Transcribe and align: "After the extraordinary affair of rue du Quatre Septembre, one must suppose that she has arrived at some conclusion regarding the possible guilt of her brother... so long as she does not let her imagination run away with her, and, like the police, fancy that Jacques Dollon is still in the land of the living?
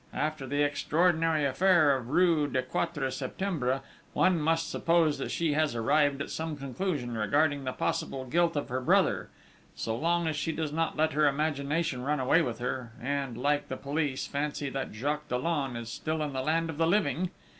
"After 0.15 0.47
the 0.47 0.63
extraordinary 0.63 1.45
affair 1.45 1.95
of 1.95 2.09
rue 2.09 2.47
du 2.47 2.63
Quatre 2.63 3.11
Septembre, 3.11 3.81
one 4.13 4.41
must 4.41 4.67
suppose 4.67 5.19
that 5.19 5.29
she 5.29 5.53
has 5.53 5.75
arrived 5.75 6.23
at 6.23 6.31
some 6.31 6.57
conclusion 6.57 7.15
regarding 7.15 7.65
the 7.65 7.71
possible 7.71 8.25
guilt 8.25 8.55
of 8.55 8.69
her 8.69 8.81
brother... 8.81 9.29
so 9.75 9.95
long 9.95 10.25
as 10.25 10.35
she 10.35 10.51
does 10.53 10.73
not 10.73 10.97
let 10.97 11.13
her 11.13 11.27
imagination 11.27 12.01
run 12.01 12.19
away 12.19 12.41
with 12.41 12.57
her, 12.57 12.93
and, 12.99 13.37
like 13.37 13.67
the 13.67 13.77
police, 13.77 14.25
fancy 14.25 14.71
that 14.71 14.91
Jacques 14.91 15.27
Dollon 15.27 15.75
is 15.75 15.89
still 15.89 16.23
in 16.23 16.33
the 16.33 16.41
land 16.41 16.71
of 16.71 16.79
the 16.79 16.87
living? 16.87 17.29